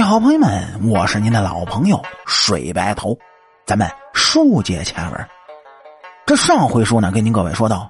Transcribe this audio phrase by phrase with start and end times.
[0.00, 3.14] 你好，朋友们，我是您的老朋友水白头，
[3.66, 5.28] 咱们书接前文。
[6.24, 7.86] 这上回书呢，跟您各位说到，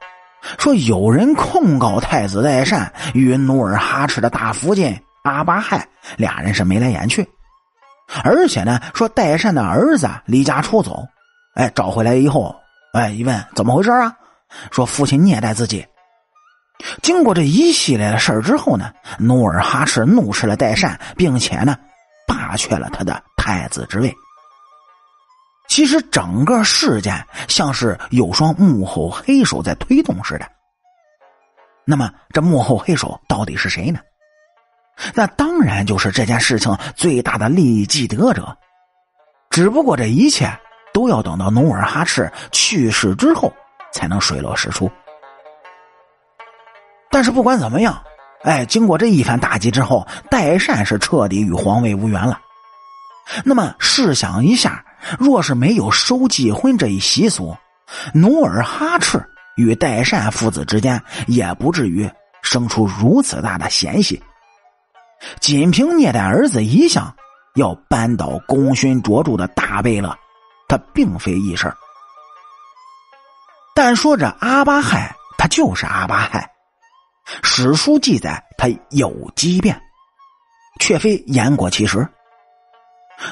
[0.58, 5.86] 说有人控告太子代善与努尔哈赤的大福晋阿巴亥
[6.16, 7.24] 俩人是眉来眼去，
[8.24, 11.06] 而且呢，说代善的儿子离家出走，
[11.54, 12.52] 哎，找回来以后，
[12.92, 14.12] 哎，一问怎么回事啊？
[14.72, 15.86] 说父亲虐待自己。
[17.02, 21.78] 经过这一系列的事儿之后呢，努尔哈赤怒斥了代善，并且呢。
[22.30, 24.14] 罢却了他的太子之位。
[25.68, 30.48] 其实整个事件像是有双幕后黑手在推动似的。
[31.84, 33.98] 那么这幕后黑手到底是谁呢？
[35.12, 38.56] 那当然就是这件事情最大的利益既得者。
[39.50, 40.48] 只不过这一切
[40.92, 43.52] 都要等到努尔哈赤去世之后
[43.92, 44.88] 才能水落石出。
[47.10, 48.00] 但是不管怎么样。
[48.42, 52.40] 哎，经过这一番打击之后，代善是彻底与皇位无缘了。
[53.44, 54.84] 那么试想一下，
[55.18, 57.56] 若是没有收继婚这一习俗，
[58.14, 59.22] 努尔哈赤
[59.56, 62.10] 与代善父子之间也不至于
[62.42, 64.20] 生出如此大的嫌隙。
[65.38, 67.14] 仅凭虐待儿子一项，
[67.56, 70.16] 要扳倒功勋卓著的大贝勒，
[70.66, 71.72] 他并非易事。
[73.74, 76.49] 但说这阿巴亥，他就是阿巴亥。
[77.42, 79.80] 史书记载他有畸变，
[80.80, 82.06] 却非言过其实。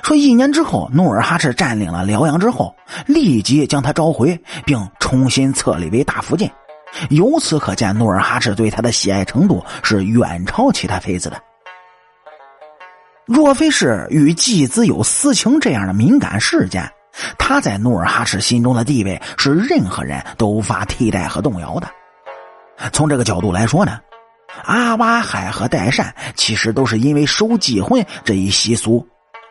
[0.02, 2.74] 说一年之后，努尔哈赤占领了辽阳之后，
[3.06, 6.50] 立即将他召回，并重新册立为大福晋。
[7.10, 11.42] 由此可见，努尔哈赤对他的喜爱程度是远超其他妃子的。
[13.24, 16.90] 若非是与继子有私情这样的敏感事件，
[17.38, 21.88] 他在努尔哈赤心中的地位是任何人都无法替代和动摇的。
[22.92, 24.00] 从这个角度来说呢，
[24.64, 29.06] 阿巴亥和代善其实都是因为收继婚这一习俗，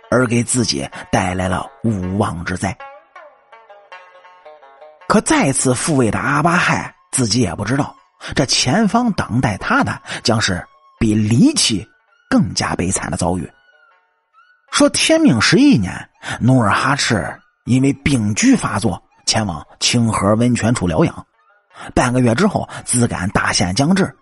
[0.10, 2.76] 而给自己带来了无妄之灾。
[5.08, 7.96] 可再次复位的阿巴亥自己也不知道，
[8.36, 10.66] 这前方等待他的将是
[11.00, 11.88] 比离奇
[12.30, 13.50] 更加悲惨的遭遇。
[14.72, 15.94] 说天命十一年，
[16.40, 17.26] 努尔哈赤
[17.66, 21.27] 因为病疽发作，前往清河温泉处疗养。
[21.94, 24.16] 半个月之后，自感大限将至，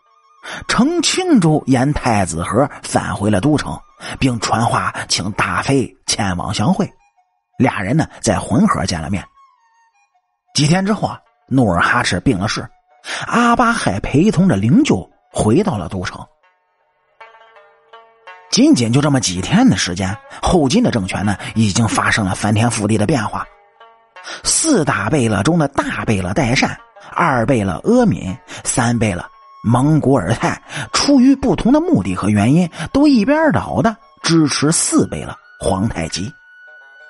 [0.68, 3.78] 乘青州沿太子河返回了都城，
[4.20, 6.90] 并传话请大妃前往相会。
[7.58, 9.24] 俩人呢在浑河见了面。
[10.54, 12.68] 几天之后啊，努尔哈赤病了逝，
[13.28, 16.24] 阿巴亥陪同着灵柩回到了都城。
[18.52, 23.46] 仅仅就这么几天的时间，后金的政权呢已经发生了翻天覆地的变化。
[24.44, 26.78] 四大贝勒中的大贝勒代善。
[27.12, 29.26] 二贝勒阿敏，三贝勒
[29.64, 30.62] 蒙古尔泰，
[30.94, 36.32] 出于不同的目的和原因，都一边倒的支持四贝勒皇太极，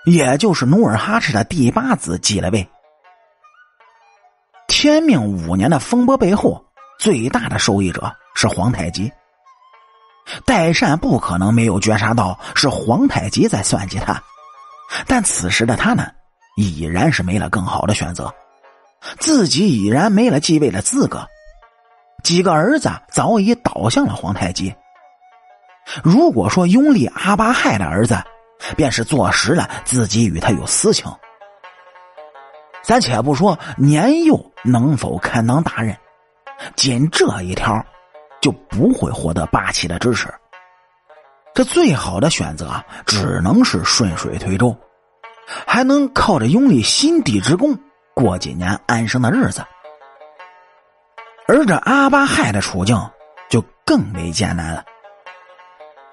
[0.06, 2.68] 也就是努尔哈赤的第八子继了位。
[4.68, 6.64] 天命五年的风波背后，
[7.00, 9.12] 最大的受益者是皇太极。
[10.44, 14.22] 代善不可能没有觉察到是皇太极在算计他，
[15.06, 16.08] 但此时的他呢，
[16.58, 18.34] 已然是没了更好的选择。
[19.20, 21.28] 自己已然没了继位的资格，
[22.24, 24.74] 几个儿子早已倒向了皇太极。
[26.04, 28.18] 如果说拥立阿巴亥的儿子，
[28.76, 31.12] 便是坐实了自己与他有私情。
[32.84, 35.96] 咱且不说年幼能否堪当大任，
[36.76, 37.86] 仅这一条，
[38.42, 40.34] 就不会获得八旗的支持。
[41.54, 44.76] 这最好的选择只能是顺水推舟，
[45.68, 47.80] 还能靠着拥立新帝之功。
[48.16, 49.62] 过几年安生的日子，
[51.50, 52.98] 而这阿巴亥的处境
[53.50, 54.86] 就更为艰难了。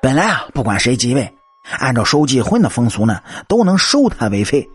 [0.01, 1.33] 本来啊，不管谁继位，
[1.79, 4.69] 按照收继婚的风俗呢，都能收他为妃。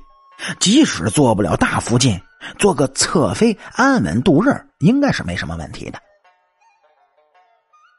[0.57, 2.21] 即使做不了大福晋，
[2.57, 5.99] 做个侧妃安稳度日，应该是没什么问题的。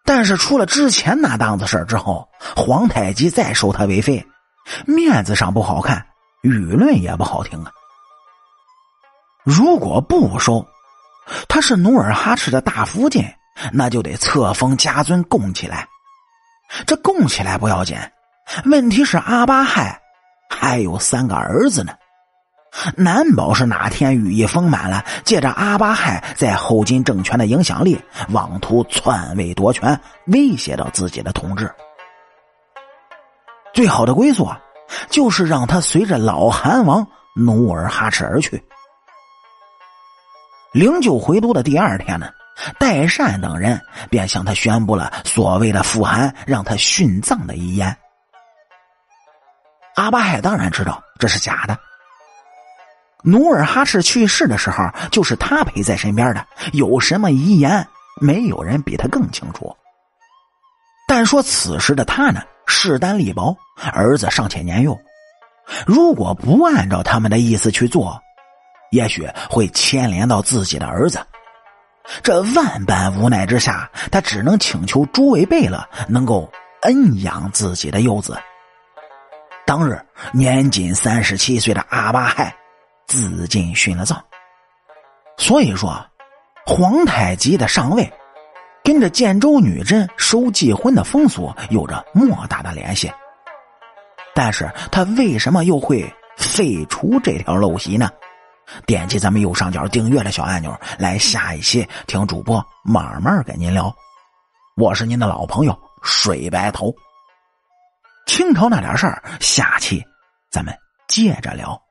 [0.06, 4.26] 但是出了之前那档子事之后，皇太极再收他为妃，
[4.86, 6.06] 面子上不好看，
[6.42, 7.70] 舆论也不好听啊。
[9.48, 10.62] 如果不收，
[11.48, 13.24] 他是努尔哈赤的大福晋，
[13.72, 15.88] 那就得册封加尊供起来。
[16.86, 17.96] 这供起来不要紧，
[18.66, 19.98] 问题是阿巴亥
[20.50, 21.94] 还有三个儿子呢，
[22.94, 27.98] 难保是哪天羽翼丰满了，借着阿巴亥在后金政权的影响力，
[28.28, 31.74] 妄图篡位夺权，威胁到自己的统治。
[33.72, 34.60] 最好的归宿啊，
[35.08, 38.62] 就是让他随着老韩王努尔哈赤而去。
[40.78, 42.30] 灵柩回都的第二天呢，
[42.78, 47.96] 代善等人便向他宣布了所谓的复函，让他殉葬的遗言。
[49.96, 51.76] 阿巴亥当然知道这是假的。
[53.24, 56.46] 努尔哈赤去世的时候，就是他陪在身边的。
[56.72, 57.84] 有什么遗言，
[58.20, 59.76] 没有人比他更清楚。
[61.08, 63.56] 但说此时的他呢，势单力薄，
[63.92, 64.96] 儿子尚且年幼，
[65.84, 68.22] 如果不按照他们的意思去做，
[68.90, 71.20] 也许会牵连到自己的儿子。
[72.22, 76.50] 这万般无奈之下，他只能请求诸位贝勒能够
[76.82, 78.38] 恩养自己的幼子。
[79.66, 80.00] 当日
[80.32, 82.54] 年仅三十七岁的阿巴亥。
[83.10, 84.22] 自尽殉了葬，
[85.38, 85.98] 所以说，
[86.66, 88.12] 皇太极的上位，
[88.84, 93.10] 跟着建州女真收继婚的风俗有着莫大的联系。
[94.34, 96.04] 但是他为什么又会
[96.36, 98.10] 废除这条陋习呢？
[98.86, 103.94] 点击咱们右上角订阅的小按钮，来下一期听主播慢慢给您聊。
[104.76, 106.94] 我是您的老朋友水白头。
[108.26, 110.04] 清朝那点事儿，下期
[110.50, 110.76] 咱们
[111.08, 111.87] 接着聊。